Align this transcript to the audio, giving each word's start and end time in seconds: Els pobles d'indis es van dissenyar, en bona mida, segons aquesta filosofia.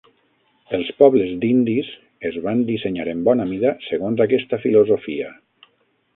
Els 0.77 0.87
pobles 1.01 1.35
d'indis 1.43 1.91
es 2.31 2.39
van 2.47 2.65
dissenyar, 2.71 3.07
en 3.13 3.23
bona 3.29 3.47
mida, 3.53 3.75
segons 3.91 4.27
aquesta 4.27 4.61
filosofia. 4.67 5.31